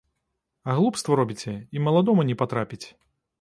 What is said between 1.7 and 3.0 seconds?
і маладому не патрапіць.